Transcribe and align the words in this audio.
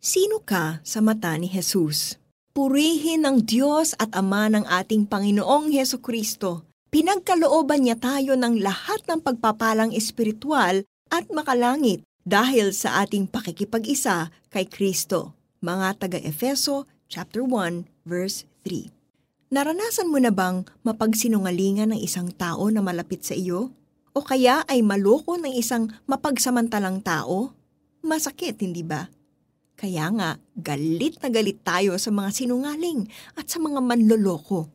Sino 0.00 0.40
ka 0.40 0.80
sa 0.80 1.04
mata 1.04 1.36
ni 1.36 1.44
Jesus? 1.44 2.16
Purihin 2.56 3.28
ng 3.28 3.44
Diyos 3.44 3.92
at 4.00 4.08
Ama 4.16 4.48
ng 4.48 4.64
ating 4.64 5.04
Panginoong 5.04 5.68
Heso 5.76 6.00
Kristo. 6.00 6.64
Pinagkalooban 6.88 7.84
niya 7.84 8.00
tayo 8.00 8.32
ng 8.32 8.64
lahat 8.64 9.04
ng 9.04 9.20
pagpapalang 9.20 9.92
espiritual 9.92 10.88
at 11.12 11.28
makalangit 11.28 12.00
dahil 12.24 12.72
sa 12.72 13.04
ating 13.04 13.28
pakikipag-isa 13.28 14.32
kay 14.48 14.64
Kristo. 14.64 15.36
Mga 15.60 16.00
taga-Efeso 16.00 16.88
chapter 17.04 17.44
1 17.44 17.84
verse 18.08 18.48
3. 18.64 19.52
Naranasan 19.52 20.08
mo 20.08 20.16
na 20.16 20.32
bang 20.32 20.64
mapagsinungalingan 20.80 21.92
ng 21.92 22.00
isang 22.00 22.32
tao 22.32 22.72
na 22.72 22.80
malapit 22.80 23.20
sa 23.20 23.36
iyo? 23.36 23.68
O 24.16 24.24
kaya 24.24 24.64
ay 24.64 24.80
maloko 24.80 25.36
ng 25.36 25.52
isang 25.52 25.92
mapagsamantalang 26.08 27.04
tao? 27.04 27.52
Masakit, 28.00 28.64
hindi 28.64 28.80
ba? 28.80 29.19
Kaya 29.80 30.12
nga, 30.12 30.36
galit 30.60 31.16
na 31.24 31.32
galit 31.32 31.64
tayo 31.64 31.96
sa 31.96 32.12
mga 32.12 32.36
sinungaling 32.36 33.08
at 33.32 33.48
sa 33.48 33.56
mga 33.56 33.80
manloloko. 33.80 34.68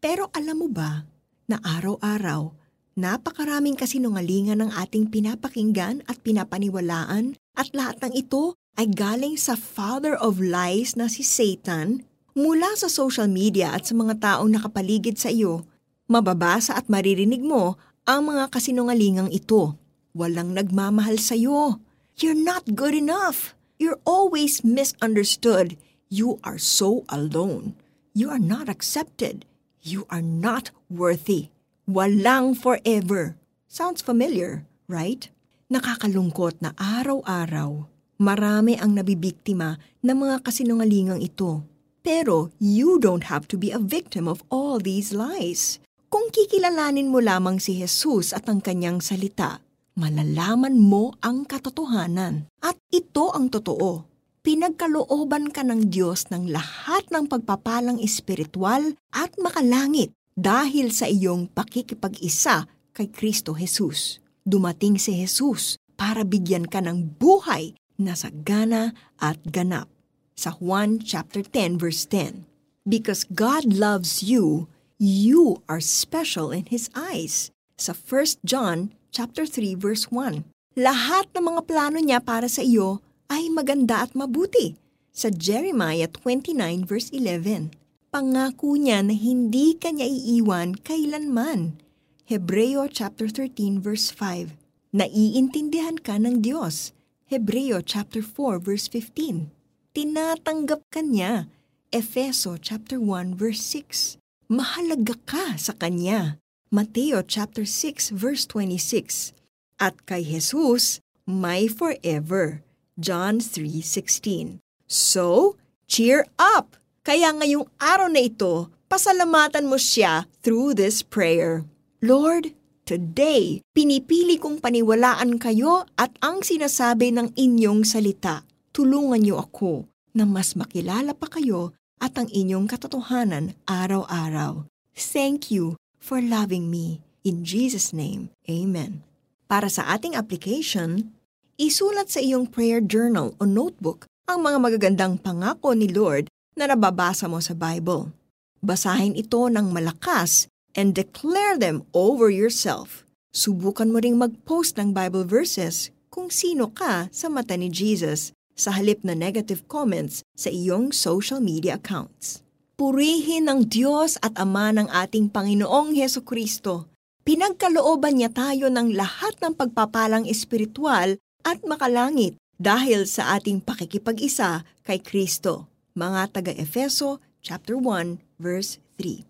Pero 0.00 0.32
alam 0.32 0.64
mo 0.64 0.72
ba 0.72 1.04
na 1.44 1.60
araw-araw, 1.60 2.56
napakaraming 2.96 3.76
kasinungalingan 3.76 4.64
ng 4.64 4.72
ating 4.72 5.12
pinapakinggan 5.12 6.00
at 6.08 6.24
pinapaniwalaan 6.24 7.36
at 7.60 7.68
lahat 7.76 8.00
ng 8.08 8.16
ito 8.16 8.56
ay 8.80 8.88
galing 8.88 9.36
sa 9.36 9.52
father 9.52 10.16
of 10.16 10.40
lies 10.40 10.96
na 10.96 11.12
si 11.12 11.20
Satan 11.20 12.08
mula 12.32 12.72
sa 12.72 12.88
social 12.88 13.28
media 13.28 13.76
at 13.76 13.84
sa 13.84 13.92
mga 13.92 14.16
taong 14.16 14.48
nakapaligid 14.48 15.20
sa 15.20 15.28
iyo. 15.28 15.68
Mababasa 16.08 16.72
at 16.72 16.88
maririnig 16.88 17.44
mo 17.44 17.76
ang 18.08 18.32
mga 18.32 18.48
kasinungalingang 18.48 19.28
ito. 19.28 19.76
Walang 20.16 20.56
nagmamahal 20.56 21.20
sa 21.20 21.36
iyo. 21.36 21.84
You're 22.16 22.38
not 22.38 22.64
good 22.72 22.96
enough. 22.96 23.57
You're 23.78 24.02
always 24.02 24.66
misunderstood. 24.66 25.78
You 26.10 26.42
are 26.42 26.58
so 26.58 27.06
alone. 27.06 27.78
You 28.10 28.26
are 28.34 28.42
not 28.42 28.66
accepted. 28.66 29.46
You 29.78 30.02
are 30.10 30.22
not 30.22 30.74
worthy. 30.90 31.54
Walang 31.86 32.58
forever. 32.58 33.38
Sounds 33.70 34.02
familiar, 34.02 34.66
right? 34.90 35.30
Nakakalungkot 35.70 36.58
na 36.58 36.74
araw-araw, 36.74 37.86
marami 38.18 38.74
ang 38.74 38.98
nabibiktima 38.98 39.78
ng 40.02 40.16
mga 40.26 40.42
kasinungalingang 40.42 41.22
ito. 41.22 41.62
Pero 42.02 42.50
you 42.58 42.98
don't 42.98 43.30
have 43.30 43.46
to 43.46 43.54
be 43.54 43.70
a 43.70 43.78
victim 43.78 44.26
of 44.26 44.42
all 44.50 44.82
these 44.82 45.14
lies. 45.14 45.78
Kung 46.10 46.34
kikilalanin 46.34 47.14
mo 47.14 47.22
lamang 47.22 47.62
si 47.62 47.78
Jesus 47.78 48.34
at 48.34 48.50
ang 48.50 48.58
kanyang 48.58 48.98
salita, 48.98 49.62
malalaman 49.98 50.78
mo 50.78 51.18
ang 51.18 51.42
katotohanan. 51.42 52.46
At 52.62 52.78
ito 52.94 53.34
ang 53.34 53.50
totoo. 53.50 54.06
Pinagkalooban 54.46 55.50
ka 55.50 55.66
ng 55.66 55.90
Diyos 55.90 56.30
ng 56.30 56.48
lahat 56.48 57.10
ng 57.10 57.26
pagpapalang 57.26 57.98
espiritual 57.98 58.94
at 59.10 59.34
makalangit 59.36 60.14
dahil 60.38 60.94
sa 60.94 61.10
iyong 61.10 61.50
pakikipag-isa 61.50 62.70
kay 62.94 63.10
Kristo 63.10 63.58
Jesus. 63.58 64.22
Dumating 64.46 64.96
si 64.96 65.18
Jesus 65.18 65.76
para 65.98 66.22
bigyan 66.22 66.70
ka 66.70 66.78
ng 66.78 67.18
buhay 67.18 67.74
na 67.98 68.14
sagana 68.14 68.94
at 69.18 69.42
ganap. 69.50 69.90
Sa 70.38 70.54
Juan 70.54 71.02
chapter 71.02 71.42
10 71.42 71.82
verse 71.82 72.06
10. 72.06 72.46
Because 72.86 73.26
God 73.28 73.66
loves 73.74 74.22
you, 74.22 74.70
you 74.96 75.60
are 75.66 75.82
special 75.82 76.54
in 76.54 76.70
His 76.70 76.88
eyes. 76.94 77.50
Sa 77.74 77.92
1 77.92 78.46
John 78.46 78.94
chapter 79.10 79.44
3 79.44 79.74
verse 79.74 80.08
1. 80.10 80.44
Lahat 80.78 81.26
ng 81.34 81.44
mga 81.54 81.62
plano 81.66 81.98
niya 81.98 82.22
para 82.22 82.46
sa 82.46 82.62
iyo 82.62 83.02
ay 83.28 83.50
maganda 83.50 84.06
at 84.06 84.14
mabuti. 84.14 84.78
Sa 85.10 85.28
Jeremiah 85.28 86.06
29 86.06 86.86
verse 86.86 87.10
11. 87.10 87.74
Pangako 88.08 88.78
niya 88.78 89.04
na 89.04 89.12
hindi 89.12 89.76
kanya 89.76 90.08
iiwan 90.08 90.78
kailanman. 90.80 91.76
Hebreo 92.24 92.88
chapter 92.88 93.28
13 93.28 93.84
verse 93.84 94.08
5. 94.14 94.56
Naiintindihan 94.96 96.00
ka 96.00 96.16
ng 96.16 96.40
Diyos. 96.40 96.96
Hebreo 97.28 97.84
chapter 97.84 98.24
4 98.24 98.60
verse 98.64 98.88
15. 98.88 99.52
Tinatanggap 99.92 100.80
ka 100.88 101.04
niya. 101.04 101.52
Efeso 101.92 102.56
chapter 102.56 102.96
1 102.96 103.36
verse 103.36 103.60
6. 103.60 104.16
Mahalaga 104.48 105.12
ka 105.28 105.60
sa 105.60 105.76
kanya. 105.76 106.40
Mateo 106.68 107.24
chapter 107.24 107.64
6 107.64 108.12
verse 108.12 108.44
26. 108.44 109.32
At 109.80 110.04
kay 110.04 110.20
Jesus, 110.20 111.00
may 111.24 111.64
forever. 111.64 112.60
John 113.00 113.40
3:16. 113.40 114.60
So, 114.84 115.56
cheer 115.88 116.28
up. 116.36 116.76
Kaya 117.08 117.32
ngayong 117.32 117.64
araw 117.80 118.12
na 118.12 118.20
ito, 118.20 118.68
pasalamatan 118.92 119.64
mo 119.64 119.80
siya 119.80 120.28
through 120.44 120.76
this 120.76 121.00
prayer. 121.00 121.64
Lord, 122.04 122.52
today, 122.84 123.64
pinipili 123.72 124.36
kong 124.36 124.60
paniwalaan 124.60 125.40
kayo 125.40 125.88
at 125.96 126.12
ang 126.20 126.44
sinasabi 126.44 127.16
ng 127.16 127.32
inyong 127.32 127.88
salita. 127.88 128.44
Tulungan 128.76 129.24
niyo 129.24 129.40
ako 129.40 129.88
na 130.12 130.28
mas 130.28 130.52
makilala 130.52 131.16
pa 131.16 131.32
kayo 131.32 131.72
at 131.96 132.12
ang 132.20 132.28
inyong 132.28 132.68
katotohanan 132.68 133.56
araw-araw. 133.64 134.68
Thank 134.92 135.48
you 135.48 135.80
for 136.00 136.22
loving 136.22 136.72
me. 136.72 137.02
In 137.26 137.44
Jesus' 137.44 137.92
name, 137.92 138.30
Amen. 138.48 139.04
Para 139.50 139.68
sa 139.68 139.84
ating 139.92 140.16
application, 140.16 141.12
isulat 141.60 142.08
sa 142.08 142.22
iyong 142.22 142.48
prayer 142.48 142.80
journal 142.80 143.36
o 143.36 143.44
notebook 143.44 144.08
ang 144.28 144.40
mga 144.44 144.58
magagandang 144.60 145.14
pangako 145.20 145.76
ni 145.76 145.88
Lord 145.90 146.30
na 146.56 146.70
nababasa 146.70 147.28
mo 147.28 147.40
sa 147.40 147.52
Bible. 147.52 148.12
Basahin 148.60 149.14
ito 149.14 149.46
ng 149.46 149.70
malakas 149.70 150.50
and 150.76 150.92
declare 150.92 151.54
them 151.56 151.86
over 151.94 152.28
yourself. 152.28 153.06
Subukan 153.30 153.92
mo 153.92 154.02
ring 154.02 154.18
mag-post 154.18 154.76
ng 154.76 154.90
Bible 154.90 155.24
verses 155.24 155.94
kung 156.10 156.28
sino 156.28 156.72
ka 156.72 157.06
sa 157.14 157.30
mata 157.30 157.54
ni 157.54 157.70
Jesus 157.70 158.34
sa 158.58 158.74
halip 158.74 159.06
na 159.06 159.14
negative 159.14 159.62
comments 159.70 160.26
sa 160.34 160.50
iyong 160.50 160.90
social 160.90 161.38
media 161.38 161.78
accounts. 161.78 162.42
Purihin 162.78 163.50
ng 163.50 163.66
Diyos 163.66 164.22
at 164.22 164.38
Ama 164.38 164.70
ng 164.70 164.86
ating 164.86 165.34
Panginoong 165.34 165.98
Heso 165.98 166.22
Kristo. 166.22 166.86
Pinagkalooban 167.26 168.14
niya 168.14 168.30
tayo 168.30 168.70
ng 168.70 168.94
lahat 168.94 169.34
ng 169.42 169.58
pagpapalang 169.58 170.30
espiritual 170.30 171.18
at 171.42 171.58
makalangit 171.66 172.38
dahil 172.54 173.02
sa 173.10 173.34
ating 173.34 173.66
pakikipag-isa 173.66 174.62
kay 174.86 175.02
Kristo. 175.02 175.66
Mga 175.98 176.38
taga-Efeso 176.38 177.18
chapter 177.42 177.74
1 177.74 178.22
verse 178.38 178.78
3. 178.94 179.26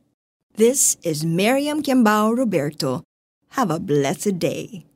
This 0.61 1.01
is 1.01 1.25
Miriam 1.25 1.81
Kiambao 1.81 2.37
Roberto. 2.37 3.01
Have 3.57 3.73
a 3.73 3.81
blessed 3.81 4.37
day. 4.37 4.88